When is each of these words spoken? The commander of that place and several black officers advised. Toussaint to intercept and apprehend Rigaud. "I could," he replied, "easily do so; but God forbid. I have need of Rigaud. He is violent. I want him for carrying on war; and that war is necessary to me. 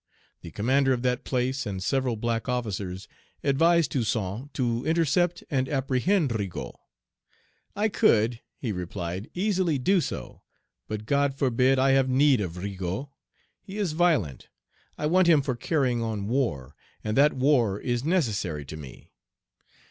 The 0.41 0.49
commander 0.49 0.93
of 0.93 1.03
that 1.03 1.23
place 1.23 1.63
and 1.67 1.83
several 1.83 2.15
black 2.15 2.49
officers 2.49 3.07
advised. 3.43 3.91
Toussaint 3.91 4.51
to 4.55 4.83
intercept 4.83 5.43
and 5.51 5.69
apprehend 5.69 6.31
Rigaud. 6.39 6.79
"I 7.75 7.87
could," 7.87 8.41
he 8.57 8.71
replied, 8.71 9.29
"easily 9.35 9.77
do 9.77 10.01
so; 10.01 10.41
but 10.87 11.05
God 11.05 11.35
forbid. 11.35 11.77
I 11.77 11.91
have 11.91 12.09
need 12.09 12.41
of 12.41 12.57
Rigaud. 12.57 13.11
He 13.61 13.77
is 13.77 13.91
violent. 13.91 14.49
I 14.97 15.05
want 15.05 15.27
him 15.27 15.43
for 15.43 15.55
carrying 15.55 16.01
on 16.01 16.27
war; 16.27 16.75
and 17.03 17.15
that 17.15 17.33
war 17.33 17.79
is 17.79 18.03
necessary 18.03 18.65
to 18.65 18.77
me. 18.77 19.11